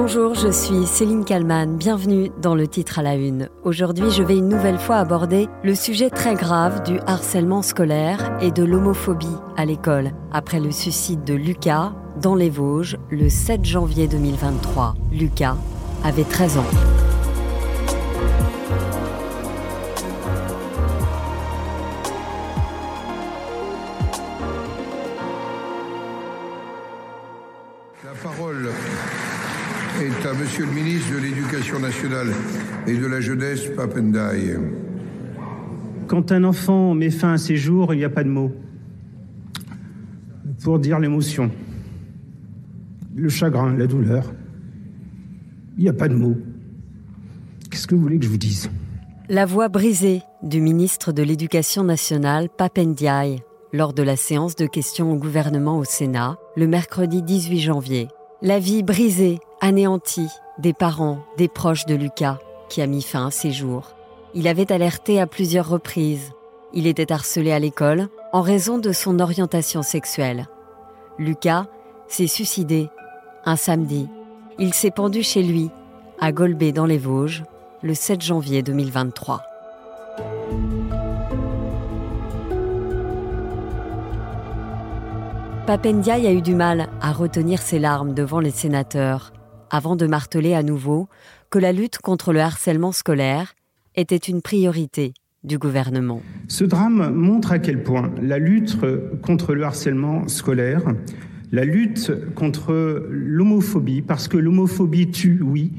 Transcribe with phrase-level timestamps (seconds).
[0.00, 1.76] Bonjour, je suis Céline Kalman.
[1.76, 3.48] Bienvenue dans le titre à la une.
[3.64, 8.52] Aujourd'hui, je vais une nouvelle fois aborder le sujet très grave du harcèlement scolaire et
[8.52, 9.26] de l'homophobie
[9.56, 14.94] à l'école, après le suicide de Lucas dans les Vosges le 7 janvier 2023.
[15.10, 15.56] Lucas
[16.04, 17.07] avait 13 ans.
[30.48, 32.28] Monsieur le ministre de l'Éducation nationale
[32.86, 34.56] et de la jeunesse, Papendaï.
[36.06, 38.50] Quand un enfant met fin à ses jours, il n'y a pas de mots
[40.64, 41.50] pour dire l'émotion,
[43.14, 44.32] le chagrin, la douleur.
[45.76, 46.38] Il n'y a pas de mots.
[47.70, 48.70] Qu'est-ce que vous voulez que je vous dise?
[49.28, 53.42] La voix brisée du ministre de l'Éducation nationale, Papendiaï,
[53.74, 58.08] lors de la séance de questions au gouvernement au Sénat, le mercredi 18 janvier.
[58.40, 63.30] La vie brisée, anéantie des parents, des proches de Lucas, qui a mis fin à
[63.30, 63.94] ses jours.
[64.34, 66.32] Il avait alerté à plusieurs reprises.
[66.72, 70.48] Il était harcelé à l'école en raison de son orientation sexuelle.
[71.18, 71.66] Lucas
[72.08, 72.88] s'est suicidé
[73.44, 74.08] un samedi.
[74.58, 75.70] Il s'est pendu chez lui,
[76.20, 77.44] à Golbet dans les Vosges,
[77.82, 79.42] le 7 janvier 2023.
[85.66, 89.32] Papendiaï a eu du mal à retenir ses larmes devant les sénateurs,
[89.70, 91.08] avant de marteler à nouveau
[91.50, 93.54] que la lutte contre le harcèlement scolaire
[93.94, 95.12] était une priorité
[95.44, 96.20] du gouvernement.
[96.48, 98.76] Ce drame montre à quel point la lutte
[99.22, 100.82] contre le harcèlement scolaire,
[101.52, 105.72] la lutte contre l'homophobie, parce que l'homophobie tue, oui,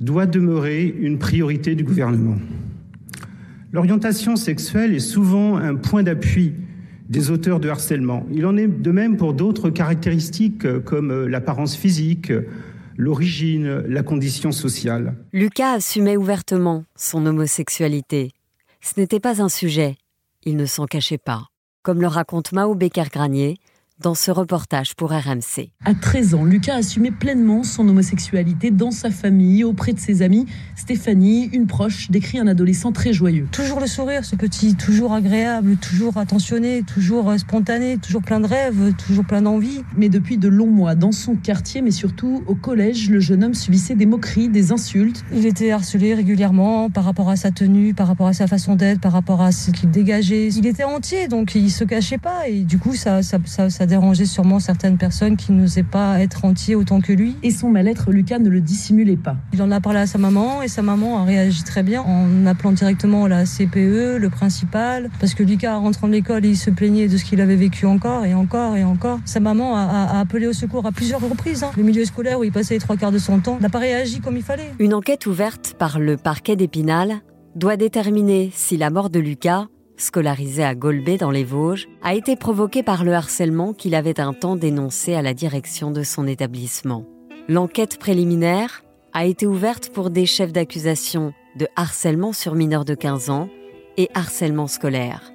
[0.00, 2.36] doit demeurer une priorité du gouvernement.
[3.72, 6.52] L'orientation sexuelle est souvent un point d'appui
[7.08, 8.26] des auteurs de harcèlement.
[8.32, 12.32] Il en est de même pour d'autres caractéristiques comme l'apparence physique,
[12.96, 15.16] l'origine, la condition sociale.
[15.32, 18.32] Lucas assumait ouvertement son homosexualité.
[18.80, 19.96] Ce n'était pas un sujet,
[20.44, 21.48] il ne s'en cachait pas,
[21.82, 23.58] comme le raconte Mao Becker-Granier
[24.04, 25.70] dans ce reportage pour RMC.
[25.86, 30.44] À 13 ans, Lucas assumait pleinement son homosexualité dans sa famille, auprès de ses amis.
[30.76, 33.48] Stéphanie, une proche, décrit un adolescent très joyeux.
[33.50, 38.92] Toujours le sourire, ce petit, toujours agréable, toujours attentionné, toujours spontané, toujours plein de rêves,
[38.98, 39.80] toujours plein d'envie.
[39.96, 43.54] Mais depuis de longs mois, dans son quartier, mais surtout au collège, le jeune homme
[43.54, 45.24] subissait des moqueries, des insultes.
[45.32, 49.00] Il était harcelé régulièrement par rapport à sa tenue, par rapport à sa façon d'être,
[49.00, 50.48] par rapport à ce qu'il dégageait.
[50.48, 52.48] Il était entier, donc il se cachait pas.
[52.48, 56.44] Et du coup, ça, ça, ça, ça dérangeait sûrement certaines personnes qui n'osaient pas être
[56.44, 57.36] entiers autant que lui.
[57.44, 59.36] Et son mal-être, Lucas ne le dissimulait pas.
[59.52, 62.44] Il en a parlé à sa maman et sa maman a réagi très bien en
[62.44, 67.06] appelant directement la CPE, le principal, parce que Lucas, rentrant de l'école, il se plaignait
[67.06, 69.20] de ce qu'il avait vécu encore et encore et encore.
[69.26, 71.62] Sa maman a, a, a appelé au secours à plusieurs reprises.
[71.62, 71.70] Hein.
[71.76, 74.18] Le milieu scolaire où il passait les trois quarts de son temps n'a pas réagi
[74.18, 74.72] comme il fallait.
[74.80, 77.20] Une enquête ouverte par le parquet d'Épinal
[77.54, 82.36] doit déterminer si la mort de Lucas scolarisé à Golbet dans les Vosges, a été
[82.36, 87.06] provoqué par le harcèlement qu'il avait un temps dénoncé à la direction de son établissement.
[87.48, 93.30] L'enquête préliminaire a été ouverte pour des chefs d'accusation de harcèlement sur mineurs de 15
[93.30, 93.48] ans
[93.96, 95.32] et harcèlement scolaire.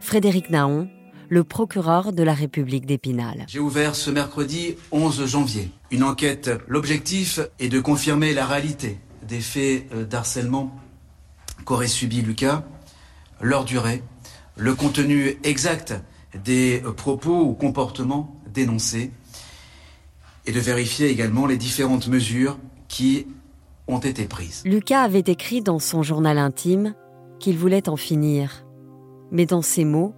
[0.00, 0.88] Frédéric Naon,
[1.28, 3.44] le procureur de la République d'Épinal.
[3.48, 6.50] J'ai ouvert ce mercredi 11 janvier une enquête.
[6.68, 10.74] L'objectif est de confirmer la réalité des faits d'harcèlement
[11.64, 12.64] qu'aurait subi Lucas
[13.42, 14.02] leur durée,
[14.56, 15.94] le contenu exact
[16.44, 19.10] des propos ou comportements dénoncés
[20.46, 22.58] et de vérifier également les différentes mesures
[22.88, 23.26] qui
[23.88, 24.62] ont été prises.
[24.64, 26.94] Lucas avait écrit dans son journal intime
[27.38, 28.64] qu'il voulait en finir,
[29.30, 30.14] mais dans ces mots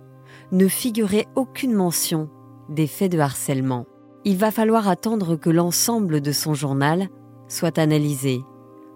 [0.53, 2.29] ne figurait aucune mention
[2.69, 3.87] des faits de harcèlement.
[4.25, 7.09] Il va falloir attendre que l'ensemble de son journal
[7.49, 8.41] soit analysé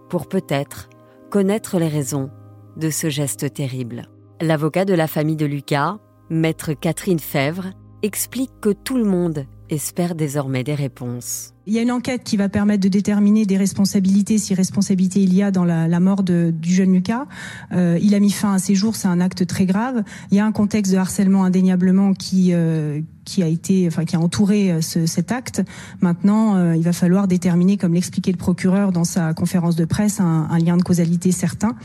[0.08, 0.88] pour peut-être
[1.30, 2.30] connaître les raisons
[2.76, 4.08] de ce geste terrible.
[4.40, 5.98] L'avocat de la famille de Lucas,
[6.30, 7.70] maître Catherine Fèvre,
[8.02, 11.54] explique que tout le monde espère désormais des réponses.
[11.68, 15.34] Il y a une enquête qui va permettre de déterminer des responsabilités, si responsabilité il
[15.34, 17.26] y a dans la, mort de, du jeune Lucas.
[17.72, 20.02] Euh, il a mis fin à ses jours, c'est un acte très grave.
[20.30, 24.16] Il y a un contexte de harcèlement indéniablement qui euh, qui a été, enfin qui
[24.16, 25.62] a entouré ce, cet acte.
[26.00, 30.20] Maintenant, euh, il va falloir déterminer, comme l'expliquait le procureur dans sa conférence de presse,
[30.20, 31.76] un, un lien de causalité certain.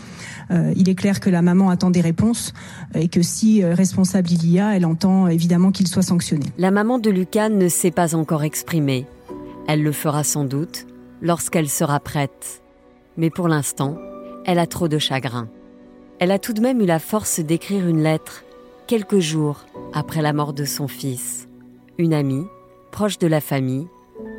[0.51, 2.53] Euh, il est clair que la maman attend des réponses
[2.95, 6.45] et que si responsable il y a, elle entend évidemment qu'il soit sanctionné.
[6.57, 9.05] La maman de Lucas ne s'est pas encore exprimée.
[9.67, 10.85] Elle le fera sans doute
[11.21, 12.61] lorsqu'elle sera prête.
[13.17, 13.97] Mais pour l'instant,
[14.45, 15.49] elle a trop de chagrin.
[16.19, 18.43] Elle a tout de même eu la force d'écrire une lettre
[18.87, 21.47] quelques jours après la mort de son fils.
[21.97, 22.45] Une amie,
[22.91, 23.87] proche de la famille,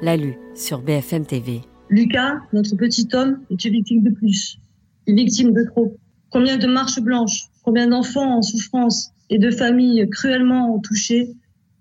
[0.03, 1.63] l'a lu sur BFM TV.
[1.89, 4.59] Lucas, notre petit homme, est une victime de plus,
[5.07, 5.97] une victime de trop.
[6.31, 11.35] Combien de marches blanches, combien d'enfants en souffrance et de familles cruellement touchées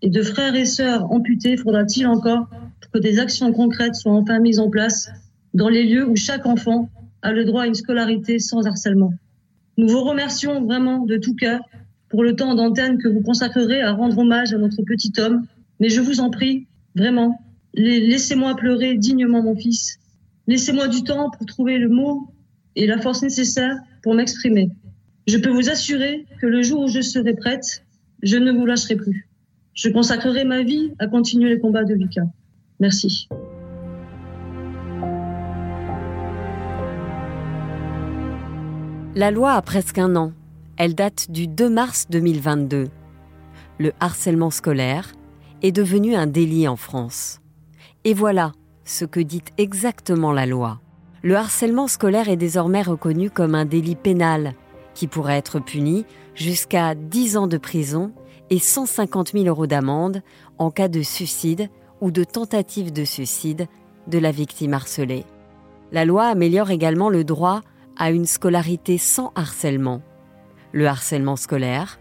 [0.04, 2.48] et de frères et sœurs amputés faudra-t-il encore
[2.92, 5.10] que des actions concrètes soient enfin mises en place
[5.54, 6.90] dans les lieux où chaque enfant
[7.22, 9.14] a le droit à une scolarité sans harcèlement.
[9.78, 11.62] Nous vous remercions vraiment de tout cœur
[12.10, 15.46] pour le temps d'antenne que vous consacrerez à rendre hommage à notre petit homme,
[15.80, 17.40] mais je vous en prie, vraiment,
[17.74, 20.00] laissez-moi pleurer dignement mon fils.
[20.48, 22.28] Laissez-moi du temps pour trouver le mot
[22.76, 24.70] et la force nécessaire pour m'exprimer.
[25.28, 27.86] Je peux vous assurer que le jour où je serai prête,
[28.22, 29.30] je ne vous lâcherai plus.
[29.74, 32.28] Je consacrerai ma vie à continuer les combats de Lucas.
[32.80, 33.28] Merci.
[39.16, 40.32] La loi a presque un an.
[40.78, 42.90] Elle date du 2 mars 2022.
[43.80, 45.12] Le harcèlement scolaire
[45.64, 47.40] est devenu un délit en France.
[48.04, 48.52] Et voilà
[48.86, 50.82] ce que dit exactement la loi.
[51.24, 54.54] Le harcèlement scolaire est désormais reconnu comme un délit pénal
[54.94, 56.06] qui pourrait être puni
[56.36, 58.12] jusqu'à 10 ans de prison
[58.54, 60.22] et 150 000 euros d'amende
[60.60, 61.70] en cas de suicide
[62.02, 63.66] ou de tentative de suicide
[64.06, 65.26] de la victime harcelée.
[65.92, 67.62] La loi améliore également le droit
[67.98, 70.04] à une scolarité sans harcèlement.
[70.72, 72.00] Le harcèlement scolaire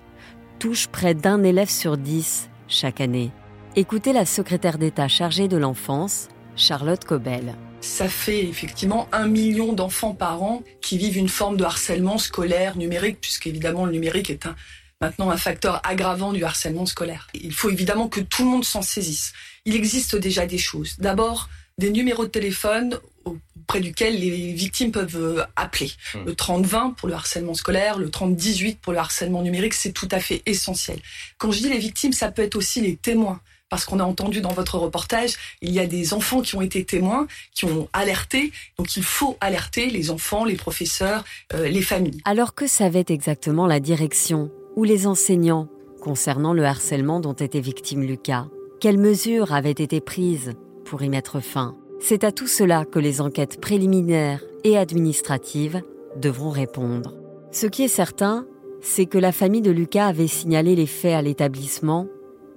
[0.59, 3.31] touche près d'un élève sur dix chaque année.
[3.75, 7.55] Écoutez la secrétaire d'État chargée de l'enfance, Charlotte Cobel.
[7.81, 12.77] Ça fait effectivement un million d'enfants par an qui vivent une forme de harcèlement scolaire
[12.77, 14.55] numérique, puisqu'évidemment le numérique est un,
[15.03, 17.29] maintenant un facteur aggravant du harcèlement scolaire.
[17.35, 19.33] Il faut évidemment que tout le monde s'en saisisse.
[19.65, 20.97] Il existe déjà des choses.
[20.99, 25.91] D'abord, des numéros de téléphone auprès duquel les victimes peuvent euh, appeler.
[26.15, 26.25] Hmm.
[26.27, 30.21] Le 30-20 pour le harcèlement scolaire, le 30-18 pour le harcèlement numérique, c'est tout à
[30.21, 30.99] fait essentiel.
[31.39, 34.43] Quand je dis les victimes, ça peut être aussi les témoins parce qu'on a entendu
[34.43, 35.33] dans votre reportage,
[35.63, 38.53] il y a des enfants qui ont été témoins, qui ont alerté.
[38.77, 42.21] Donc il faut alerter les enfants, les professeurs, euh, les familles.
[42.27, 44.51] Alors que savait exactement la direction?
[44.77, 45.69] Ou les enseignants
[46.01, 48.47] concernant le harcèlement dont était victime Lucas
[48.81, 50.53] Quelles mesures avaient été prises
[50.85, 51.77] pour y mettre fin?
[52.01, 55.83] C'est à tout cela que les enquêtes préliminaires et administratives
[56.17, 57.15] devront répondre.
[57.53, 58.47] Ce qui est certain,
[58.81, 62.09] c'est que la famille de Lucas avait signalé les faits à l'établissement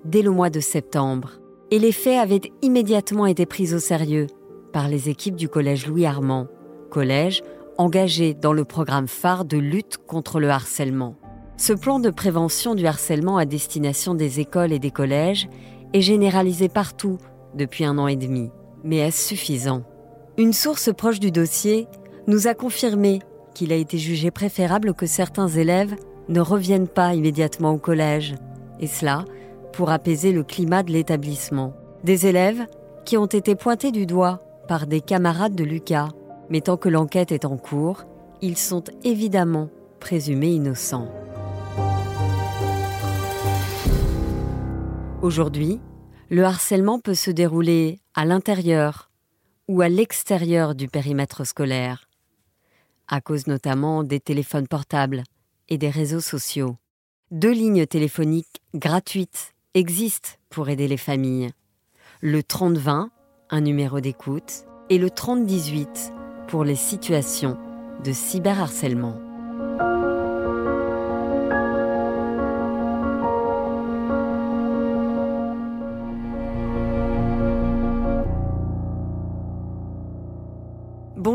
[0.04, 1.34] dès le mois de septembre,
[1.72, 4.28] et les faits avaient immédiatement été pris au sérieux
[4.74, 6.48] par les équipes du collège Louis Armand,
[6.90, 7.44] collège
[7.78, 11.16] engagé dans le programme phare de lutte contre le harcèlement.
[11.58, 15.48] Ce plan de prévention du harcèlement à destination des écoles et des collèges
[15.94, 17.18] est généralisé partout
[17.54, 18.50] depuis un an et demi.
[18.84, 19.84] Mais est-ce suffisant
[20.38, 21.88] Une source proche du dossier
[22.28, 23.20] nous a confirmé
[23.54, 25.96] qu'il a été jugé préférable que certains élèves
[26.28, 28.36] ne reviennent pas immédiatement au collège,
[28.82, 29.24] et cela
[29.72, 31.74] pour apaiser le climat de l'établissement.
[32.04, 32.66] Des élèves
[33.06, 36.10] qui ont été pointés du doigt par des camarades de Lucas,
[36.50, 38.04] mais tant que l'enquête est en cours,
[38.42, 39.70] ils sont évidemment
[40.00, 41.08] présumés innocents.
[45.26, 45.80] Aujourd'hui,
[46.30, 49.10] le harcèlement peut se dérouler à l'intérieur
[49.68, 52.08] ou à l'extérieur du périmètre scolaire,
[53.08, 55.24] à cause notamment des téléphones portables
[55.68, 56.78] et des réseaux sociaux.
[57.32, 61.50] Deux lignes téléphoniques gratuites existe pour aider les familles.
[62.22, 63.10] Le 3020,
[63.50, 66.14] un numéro d'écoute, et le 3018
[66.50, 67.58] pour les situations
[68.04, 69.25] de cyberharcèlement.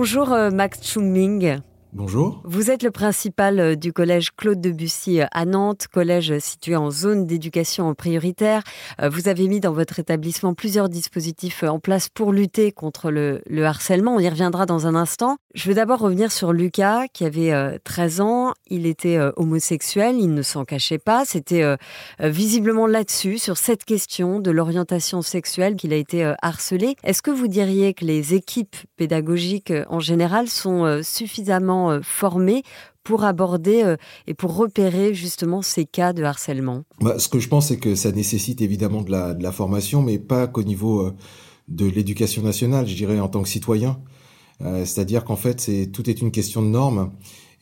[0.01, 1.61] Bonjour euh, Max Chungming.
[1.93, 2.41] Bonjour.
[2.45, 6.93] Vous êtes le principal euh, du collège Claude Debussy euh, à Nantes, collège situé en
[6.93, 8.63] zone d'éducation prioritaire.
[9.03, 13.43] Euh, vous avez mis dans votre établissement plusieurs dispositifs en place pour lutter contre le,
[13.65, 14.15] harcèlement.
[14.15, 15.39] On y reviendra dans un instant.
[15.55, 18.53] Je veux d'abord revenir sur Lucas, qui avait 13 ans.
[18.69, 21.25] Il était homosexuel, il ne s'en cachait pas.
[21.25, 21.77] C'était
[22.21, 26.95] visiblement là-dessus, sur cette question de l'orientation sexuelle, qu'il a été harcelé.
[27.03, 32.63] Est-ce que vous diriez que les équipes pédagogiques en général sont suffisamment euh, formés
[33.05, 33.97] pour aborder euh,
[34.27, 37.95] et pour repérer justement ces cas de harcèlement bah, Ce que je pense, c'est que
[37.95, 41.15] ça nécessite évidemment de la, formation, mais pas qu'au niveau euh,
[41.69, 44.01] de l'éducation nationale, je dirais en tant que citoyen.
[44.85, 47.13] C'est-à-dire qu'en fait, tout est une question de normes.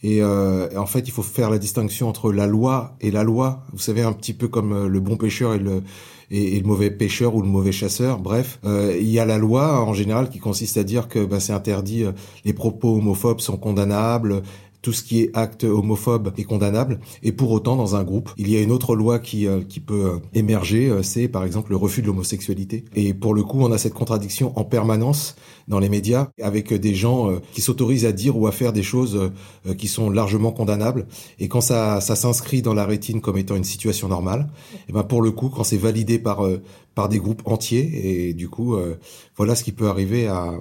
[0.03, 3.65] Et en fait, il faut faire la distinction entre la loi et la loi.
[3.73, 5.83] Vous savez, un petit peu comme le bon pêcheur et le,
[6.31, 8.19] et, le mauvais pêcheur ou le mauvais chasseur.
[8.19, 11.41] Bref, euh, il y a la loi en général qui consiste à dire que bah,
[11.41, 12.13] c'est interdit, euh,
[12.45, 14.43] les propos homophobes sont condamnables,
[14.83, 17.01] tout ce qui est acte homophobe est condamnable.
[17.23, 19.81] Et pour autant, dans un groupe, il y a une autre loi qui, euh, qui
[19.81, 22.85] peut euh, émerger, euh, c'est par exemple le refus de l'homosexualité.
[22.95, 26.95] Et pour le coup, on a cette contradiction en permanence dans les médias avec des
[26.95, 29.31] gens qui s'autorisent à dire ou à faire des choses
[29.77, 31.07] qui sont largement condamnables.
[31.39, 34.93] Et quand ça, ça s'inscrit dans la rétine comme étant une situation normale, et eh
[34.93, 36.43] ben pour le coup, quand c'est validé par
[36.95, 38.77] par des groupes entiers, et du coup,
[39.37, 40.55] voilà ce qui peut arriver à,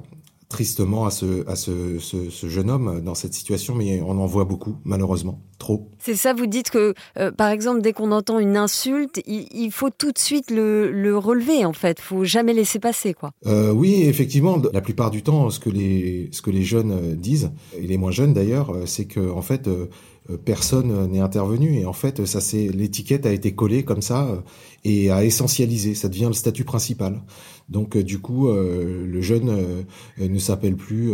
[0.50, 4.46] tristement à ce, à ce, ce, jeune homme dans cette situation, mais on en voit
[4.46, 5.90] beaucoup, malheureusement, trop.
[6.00, 9.90] C'est ça, vous dites que, euh, par exemple, dès qu'on entend une insulte, il, faut
[9.90, 12.00] tout de suite le, le, relever, en fait.
[12.00, 13.32] faut jamais laisser passer, quoi.
[13.46, 17.16] Euh, oui, effectivement, la plupart du temps, ce que les, ce que les jeunes euh,
[17.16, 19.70] disent, et les moins jeunes d'ailleurs, c'est que, en fait,
[20.46, 24.44] personne n'est intervenu et en fait ça c'est l'étiquette a été collée comme ça
[24.84, 27.22] et a essentialisé ça devient le statut principal
[27.70, 29.84] donc euh, du coup, euh, le jeune euh,
[30.28, 31.12] ne s'appelle plus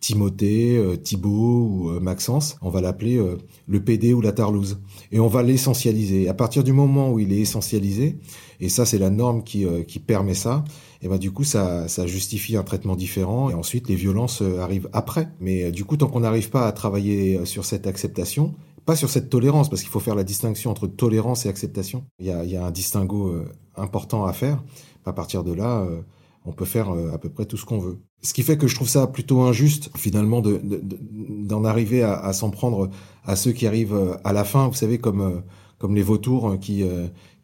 [0.00, 2.56] Timothée, Thibault ou Maxence.
[2.62, 3.20] On va l'appeler
[3.66, 4.78] le PD ou la Tarlouse.
[5.12, 6.28] Et on va l'essentialiser.
[6.28, 8.18] À partir du moment où il est essentialisé,
[8.60, 10.64] et ça c'est la norme qui, qui permet ça,
[11.02, 13.50] et ben du coup ça, ça justifie un traitement différent.
[13.50, 15.28] Et ensuite les violences arrivent après.
[15.40, 19.28] Mais du coup, tant qu'on n'arrive pas à travailler sur cette acceptation, pas sur cette
[19.28, 22.04] tolérance, parce qu'il faut faire la distinction entre tolérance et acceptation.
[22.18, 23.34] Il y a, il y a un distinguo
[23.76, 24.62] important à faire
[25.08, 26.02] à partir de là, euh,
[26.44, 27.98] on peut faire euh, à peu près tout ce qu'on veut.
[28.22, 32.90] Ce qui fait que je trouve ça plutôt injuste, finalement, d'en arriver à, s'en prendre
[33.24, 35.42] à ceux qui arrivent euh, à la fin, vous savez, comme,
[35.90, 36.84] les vautours qui,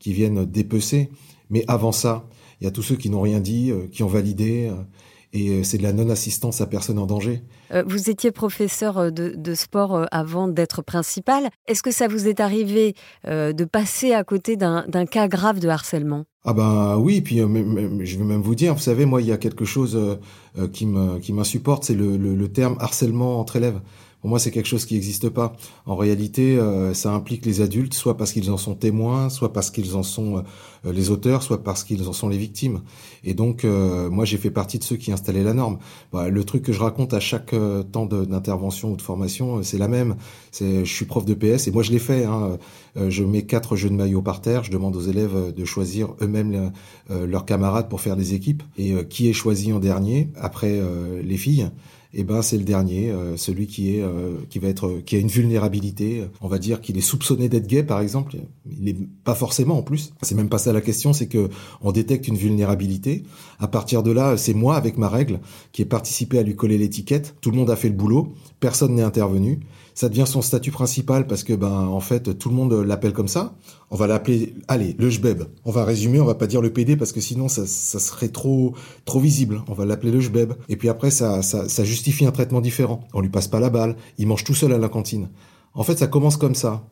[0.01, 1.11] qui viennent dépecer.
[1.51, 2.27] Mais avant ça,
[2.61, 4.73] il y a tous ceux qui n'ont rien dit, qui ont validé,
[5.35, 7.43] et c'est de la non-assistance à personne en danger.
[7.87, 11.51] Vous étiez professeur de, sport avant d'être principal.
[11.67, 12.95] Est-ce que ça vous est arrivé
[13.27, 16.25] de passer à côté d'un cas grave de harcèlement?
[16.47, 19.33] Ah ben oui, puis euh, je vais même vous dire, vous savez, moi il y
[19.33, 20.17] a quelque chose euh,
[20.59, 23.81] euh, qui me qui m'insupporte, c'est le, le, terme harcèlement entre élèves.
[24.25, 25.55] Pour moi, c'est quelque chose qui n'existe pas.
[25.85, 29.71] En réalité, euh, ça implique les adultes, soit parce qu'ils en sont témoins, soit parce
[29.71, 30.39] qu'ils en sont
[30.87, 32.81] euh, les auteurs, soit parce qu'ils en sont les victimes.
[33.23, 35.77] Et donc, euh, moi, j'ai fait partie de ceux qui installaient la norme.
[36.11, 37.55] Bah, le truc que je raconte à chaque
[37.93, 40.17] temps d'intervention ou de formation, c'est la même.
[40.53, 42.25] C'est, je suis prof de PS et moi, je l'ai fait.
[42.25, 42.57] Hein.
[42.97, 44.65] je mets quatre jeux de maillot par terre.
[44.65, 46.73] Je demande aux élèves de choisir eux-mêmes
[47.11, 48.63] leurs camarades pour faire des équipes.
[48.79, 50.81] Et qui est choisi en dernier après
[51.23, 51.69] les filles?
[52.17, 55.19] Eh ben c'est le dernier, euh, celui qui est euh, qui va être qui a
[55.19, 56.25] une vulnérabilité.
[56.41, 58.37] On va dire qu'il est soupçonné d'être gay, par exemple.
[58.71, 60.13] Il n'est pas forcément en plus.
[60.23, 61.49] C'est même pas ça la question, c'est que
[61.81, 63.25] on détecte une vulnérabilité.
[63.59, 65.41] À partir de là, c'est moi avec ma règle
[65.73, 67.35] qui ai participé à lui coller l'étiquette.
[67.41, 69.61] Tout le monde a fait le boulot, personne n'est intervenu
[69.95, 73.29] ça devient son statut principal parce que ben en fait tout le monde l'appelle comme
[73.29, 73.55] ça.
[73.91, 75.45] On va l'appeler allez le jbeb.
[75.65, 78.29] On va résumer, on va pas dire le PD parce que sinon ça, ça serait
[78.29, 78.75] trop
[79.05, 79.63] trop visible.
[79.69, 80.53] On va l'appeler le jbeb.
[80.69, 83.01] Et puis après ça, ça, ça justifie un traitement différent.
[83.15, 85.29] On lui passe pas la balle, il mange tout seul à la cantine.
[85.75, 86.89] En fait ça commence comme ça.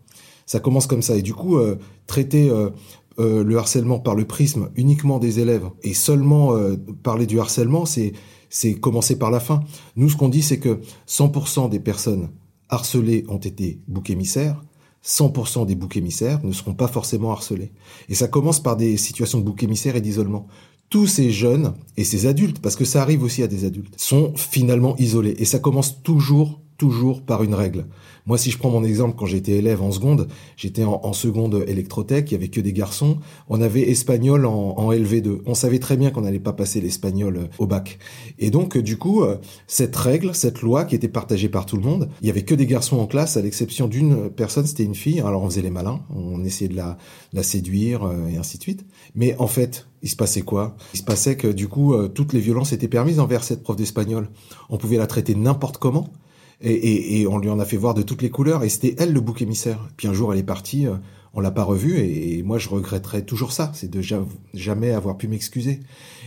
[0.47, 2.71] Ça commence comme ça et du coup euh, traiter euh,
[3.19, 6.57] euh, le harcèlement par le prisme uniquement des élèves et seulement
[7.03, 8.13] parler du harcèlement, c'est
[8.49, 9.61] c'est commencer par la fin.
[9.97, 12.29] Nous, ce qu'on dit, c'est que 100% des personnes
[12.73, 14.65] harcelés ont été boucs émissaires,
[15.05, 17.73] 100% des boucs émissaires ne seront pas forcément harcelés.
[18.09, 20.47] Et ça commence par des situations de boucs émissaires et d'isolement.
[20.89, 24.33] Tous ces jeunes et ces adultes, parce que ça arrive aussi à des adultes, sont
[24.37, 25.35] finalement isolés.
[25.39, 27.87] Et ça commence toujours toujours par une règle.
[28.27, 32.29] Moi, si je prends mon exemple, quand j'étais élève en seconde, j'étais en, seconde électrotech,
[32.29, 33.19] il y avait que des garçons.
[33.49, 35.43] On avait espagnol en, LV2.
[35.47, 38.01] On savait très bien qu'on n'allait pas passer l'espagnol euh, au bac.
[38.41, 39.37] Et donc, euh, du coup, euh,
[39.69, 42.57] cette règle, cette loi qui était partagée par tout le monde, il y avait que
[42.57, 45.21] des garçons en classe, à l'exception d'une personne, c'était une fille.
[45.21, 46.99] Alors, on faisait les malins, on essayait de la,
[47.33, 48.85] la séduire et ainsi de suite.
[49.15, 50.75] Mais en fait, il se passait quoi?
[50.95, 54.29] Il se passait que du coup, toutes les violences étaient permises envers cette prof d'espagnol.
[54.69, 56.11] On pouvait la traiter n'importe comment.
[56.63, 59.13] Et, et, on lui en a fait voir de toutes les couleurs, et c'était elle
[59.13, 59.89] le bouc émissaire.
[59.97, 60.95] Puis un jour, elle est partie, euh,
[61.35, 64.01] on l'a pas revue, et, moi je regretterais toujours ça, c'est de
[64.55, 65.81] jamais avoir pu m'excuser.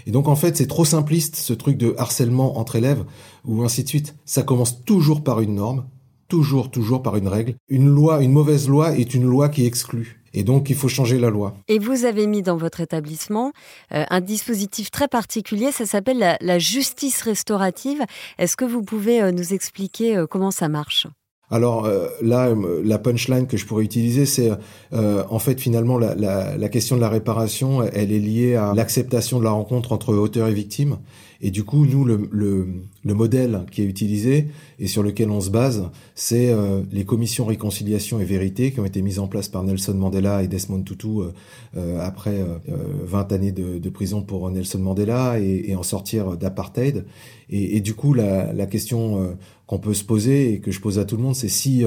[0.07, 3.05] Et donc en fait, c'est trop simpliste ce truc de harcèlement entre élèves,
[3.45, 4.15] ou ainsi de suite.
[4.25, 5.85] Ça commence toujours par une norme,
[6.27, 7.55] toujours, toujours par une règle.
[7.69, 10.24] Une loi, une mauvaise loi est une loi qui exclut.
[10.35, 11.55] Et donc, il faut changer la loi.
[11.69, 13.53] Et vous avez mis dans votre établissement
[13.93, 18.03] euh, un dispositif très particulier, ça s'appelle la, justice restaurative.
[18.37, 21.07] Est-ce que vous pouvez euh, nous expliquer euh, comment ça marche?
[21.51, 21.87] Alors
[22.23, 24.49] là, la punchline que je pourrais utiliser, c'est
[24.91, 29.51] en fait finalement la, question de la réparation, elle est liée à l'acceptation de la
[29.51, 30.97] rencontre entre auteur et victime.
[31.41, 32.67] Et du coup, nous, le, le,
[33.03, 34.47] le, modèle qui est utilisé
[34.79, 38.85] et sur lequel on se base, c'est euh, les commissions réconciliation et vérité qui ont
[38.85, 41.31] été mises en place par Nelson Mandela et Desmond Tutu euh,
[41.77, 42.35] euh après
[42.67, 47.05] 20 années de, de, prison pour Nelson Mandela et, et en sortir d'apartheid.
[47.49, 49.35] Et, et, du coup, la, la question
[49.67, 51.83] qu'on peut se poser et que je pose à tout le monde, c'est si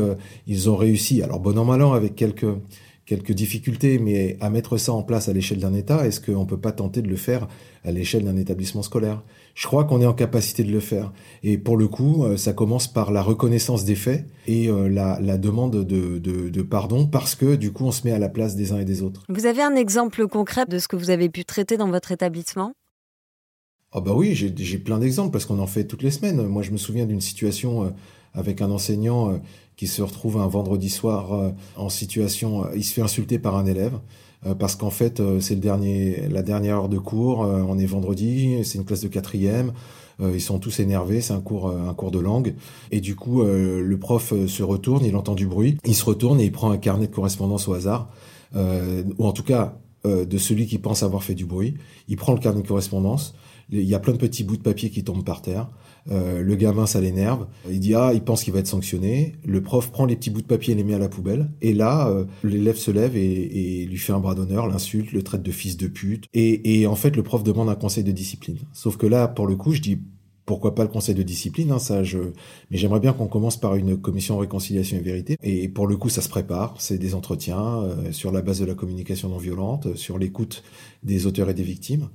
[0.47, 2.47] ils ont réussi, alors bon an mal an avec quelques
[3.09, 6.47] quelques difficultés, mais à mettre ça en place à l'échelle d'un État, est-ce qu'on ne
[6.47, 7.49] peut pas tenter de le faire
[7.83, 9.23] à l'échelle d'un établissement scolaire?
[9.55, 11.11] Je crois qu'on est en capacité de le faire.
[11.43, 15.19] Et pour le coup, euh, ça commence par la reconnaissance des faits et euh, la,
[15.21, 18.29] la demande de, de, de, pardon, parce que du coup, on se met à la
[18.29, 19.25] place des uns et des autres.
[19.31, 22.75] Vous avez un exemple concret de ce que vous avez pu traiter dans votre établissement?
[23.91, 26.47] Ah oh bah oui, j'ai plein d'exemples parce qu'on en fait toutes les semaines.
[26.47, 27.89] Moi, je me souviens d'une situation euh,
[28.35, 29.41] avec un enseignant
[29.79, 33.57] qui se retrouve un vendredi soir euh, en situation, euh, il se fait insulter par
[33.57, 33.95] un élève
[34.45, 38.59] euh, parce qu'en fait c'est le dernier, la dernière heure de cours, on est vendredi,
[38.65, 39.73] c'est une classe de quatrième,
[40.21, 42.55] ils sont tous énervés, c'est un cours, un cours de langue,
[42.91, 46.45] et du coup le prof se retourne, il entend du bruit, il se retourne et
[46.45, 48.09] il prend un carnet de correspondance au hasard,
[48.55, 51.75] ou en tout cas de celui qui pense avoir fait du bruit,
[52.09, 53.35] il prend le carnet de correspondance,
[53.71, 55.69] il y a plein de petits bouts de papier qui tombent par terre.
[56.11, 57.47] Euh, le gamin, ça l'énerve.
[57.71, 59.35] Il dit ah, il pense qu'il va être sanctionné.
[59.45, 61.51] Le prof prend les petits bouts de papier et les met à la poubelle.
[61.61, 65.43] Et là, euh, l'élève se lève et, lui fait un bras d'honneur, l'insulte, le traite
[65.43, 66.27] de fils de pute.
[66.33, 68.59] Et, et, en fait, le prof demande un conseil de discipline.
[68.73, 70.01] Sauf que là, pour le coup, je dis
[70.49, 72.19] pourquoi pas le conseil de discipline, hein, ça je.
[72.71, 75.37] Mais j'aimerais bien qu'on commence par une commission réconciliation et vérité.
[75.43, 76.75] Et pour le coup, ça se prépare.
[76.79, 80.65] C'est des entretiens euh, sur la base de la communication non violente, sur l'écoute
[81.03, 82.09] des auteurs et des victimes.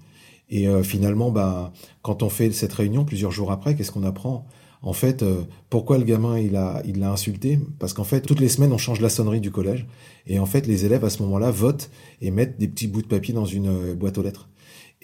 [0.49, 1.71] Et euh, finalement, bah,
[2.01, 4.45] quand on fait cette réunion plusieurs jours après, qu'est-ce qu'on apprend?
[4.81, 7.59] En fait, euh, pourquoi le gamin il a il l'a insulté?
[7.79, 9.87] Parce qu'en fait, toutes les semaines, on change la sonnerie du collège,
[10.27, 11.89] et en fait, les élèves à ce moment-là votent
[12.21, 14.49] et mettent des petits bouts de papier dans une euh, boîte aux lettres.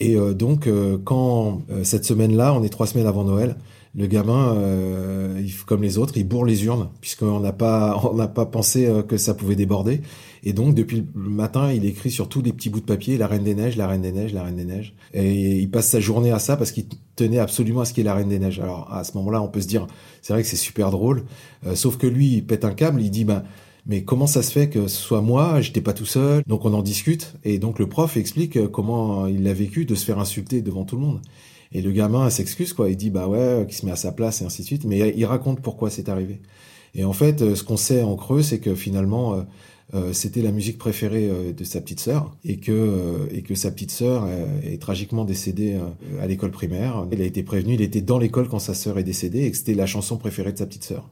[0.01, 0.69] Et donc,
[1.03, 3.57] quand cette semaine-là, on est trois semaines avant Noël,
[3.95, 8.27] le gamin, euh, comme les autres, il bourre les urnes puisqu'on n'a pas, on n'a
[8.27, 10.01] pas pensé euh, que ça pouvait déborder.
[10.43, 13.27] Et donc depuis le matin, il écrit sur tous les petits bouts de papier la
[13.27, 14.93] Reine des Neiges, la Reine des Neiges, la Reine des Neiges.
[15.13, 18.07] Et il passe sa journée à ça parce qu'il tenait absolument à ce qu'il y
[18.07, 18.59] ait la Reine des Neiges.
[18.59, 19.87] Alors à ce moment-là, on peut se dire,
[20.21, 21.23] c'est vrai que c'est super drôle.
[21.65, 23.43] Euh, sauf que lui, il pète un câble, il dit, ben
[23.85, 26.43] mais comment ça se fait que ce soit moi, j'étais pas tout seul?
[26.45, 29.95] Donc on en discute et donc le prof explique euh, comment il a vécu de
[29.95, 31.21] se faire insulter devant tout le monde.
[31.71, 32.89] Et le gamin s'excuse, quoi.
[32.89, 34.85] Il dit, bah ouais, qu'il se met à sa place et ainsi de suite.
[34.85, 36.41] Mais il raconte pourquoi c'est arrivé.
[36.95, 39.41] Et en fait, euh, ce qu'on sait en creux, c'est que finalement, euh,
[39.93, 43.89] euh, c'était la musique préférée de sa petite sœur et que et que sa petite
[43.89, 44.27] sœur
[44.63, 45.79] est tragiquement décédée
[46.21, 47.07] à l'école primaire.
[47.11, 49.57] Il a été prévenu, il était dans l'école quand sa sœur est décédée et que
[49.57, 51.09] c'était la chanson préférée de sa petite sœur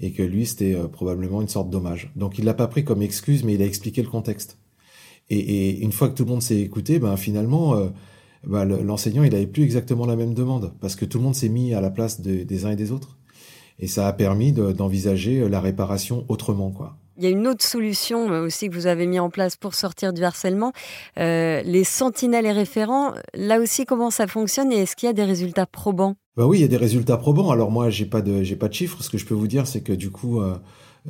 [0.00, 2.10] et que lui c'était probablement une sorte d'hommage.
[2.16, 4.56] Donc il l'a pas pris comme excuse, mais il a expliqué le contexte.
[5.28, 7.74] Et, et une fois que tout le monde s'est écouté, ben finalement
[8.46, 11.48] bah, l'enseignant, il n'avait plus exactement la même demande, parce que tout le monde s'est
[11.48, 13.16] mis à la place des uns et des autres.
[13.78, 16.96] Et ça a permis d'envisager euh, la réparation autrement, quoi.
[17.18, 19.74] Il y a une autre solution euh, aussi que vous avez mis en place pour
[19.74, 20.72] sortir du harcèlement,
[21.18, 23.12] euh, les sentinelles et référents.
[23.34, 26.16] Là aussi, comment ça fonctionne et est-ce qu'il y a des résultats probants?
[26.36, 27.50] Bah oui, il y a des résultats probants.
[27.50, 29.02] Alors moi, j'ai pas de j'ai pas de chiffres.
[29.02, 30.42] Ce que je peux vous dire, c'est que du coup,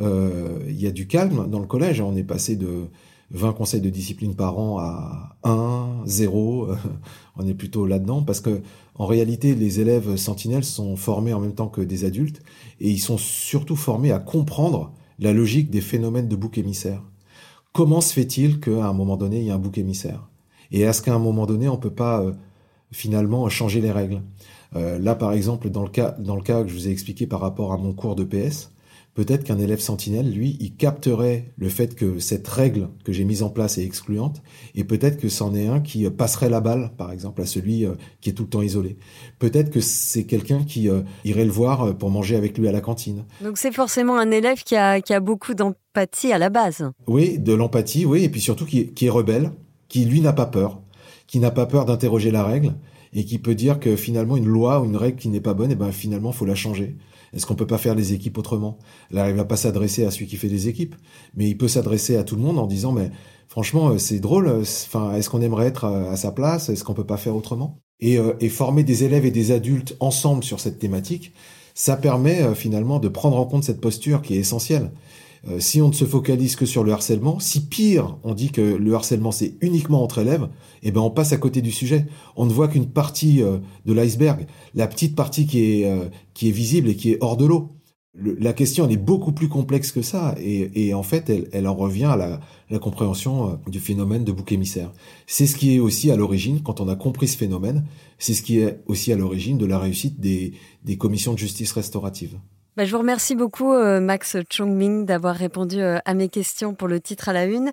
[0.00, 2.00] euh, il y a du calme dans le collège.
[2.00, 2.86] On est passé de
[3.30, 6.68] 20 conseils de discipline par an à 1, 0,
[7.36, 8.62] on est plutôt là-dedans parce que
[8.94, 12.42] en réalité les élèves sentinelles sont formés en même temps que des adultes
[12.80, 17.02] et ils sont surtout formés à comprendre la logique des phénomènes de bouc émissaire.
[17.72, 20.28] Comment se fait-il qu'à un moment donné il y a un bouc émissaire?
[20.70, 22.32] Et est-ce qu'à un moment donné on peut pas euh,
[22.90, 24.22] finalement changer les règles?
[24.76, 27.26] Euh, Là par exemple dans le cas dans le cas que je vous ai expliqué
[27.26, 28.70] par rapport à mon cours de PS,
[29.16, 33.42] peut-être qu'un élève sentinelle, lui, il capterait le fait que cette règle que j'ai mise
[33.42, 34.42] en place est excluante,
[34.74, 37.94] et peut-être que c'en est un qui passerait la balle, par exemple, à celui euh,
[38.20, 38.98] qui est tout le temps isolé.
[39.38, 42.72] Peut-être que c'est quelqu'un qui euh, irait le voir euh, pour manger avec lui à
[42.72, 43.24] la cantine.
[43.42, 46.90] Donc c'est forcément un élève qui a, qui a beaucoup d'empathie à la base.
[47.06, 49.50] Oui, de l'empathie, oui, et puis surtout qui, qui est rebelle,
[49.88, 50.82] qui lui n'a pas peur,
[51.26, 52.74] qui n'a pas peur d'interroger la règle,
[53.14, 55.70] et qui peut dire que finalement une loi ou une règle qui n'est pas bonne,
[55.70, 56.96] et eh ben finalement faut la changer.
[57.32, 58.78] Est-ce qu'on peut pas faire les équipes autrement?
[59.10, 60.94] Là, il va pas s'adresser à celui qui fait les équipes,
[61.34, 63.10] mais il peut s'adresser à tout le monde en disant mais
[63.48, 64.48] franchement euh, c'est drôle.
[64.48, 66.68] Euh, enfin, est-ce qu'on aimerait être à sa place?
[66.68, 67.80] Est-ce qu'on peut pas faire autrement?
[68.04, 71.32] Euh, et, former des élèves et des adultes ensemble sur cette thématique,
[71.74, 74.92] ça permet finalement de prendre en compte cette posture qui est essentielle.
[75.48, 78.60] Euh, si on ne se focalise que sur le harcèlement, si pire, on dit que
[78.60, 80.48] le harcèlement c'est uniquement entre élèves,
[80.82, 82.06] eh ben on passe à côté du sujet.
[82.36, 86.48] On ne voit qu'une partie euh, de l'iceberg, la petite partie qui est euh, qui
[86.48, 87.72] est visible et qui est hors de l'eau.
[88.14, 91.74] la question elle est beaucoup plus complexe que ça et, en fait elle, elle, en
[91.74, 94.92] revient à la, la, compréhension euh, du phénomène de bouc émissaire.
[95.26, 97.84] C'est ce qui est aussi à l'origine, quand on a compris ce phénomène,
[98.18, 100.52] c'est ce qui est aussi à l'origine de la réussite des,
[100.84, 102.38] des commissions de justice restaurative.
[102.76, 106.88] Bah, je vous remercie beaucoup, euh, Max Chongming, d'avoir répondu euh, à mes questions pour
[106.88, 107.70] le titre à la une.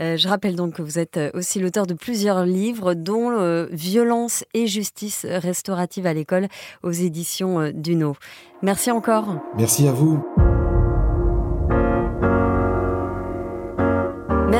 [0.00, 3.30] Euh, je rappelle donc que vous êtes aussi l'auteur de plusieurs livres, dont
[3.70, 6.48] Violence et justice restaurative à l'école
[6.82, 8.16] aux éditions Duno.
[8.62, 9.36] Merci encore.
[9.56, 10.20] Merci à vous.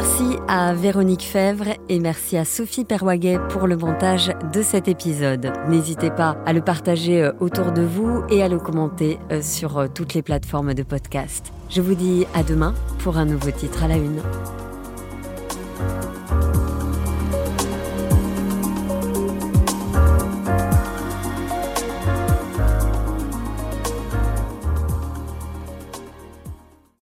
[0.02, 5.52] Merci à Véronique Fèvre et merci à Sophie Perwaguet pour le montage de cet épisode.
[5.68, 9.76] N'hésitez pas à le partager euh, autour de vous et à le commenter euh, sur
[9.76, 11.52] euh, toutes les plateformes de podcast.
[11.68, 14.22] Je vous dis à demain pour un nouveau titre à la une.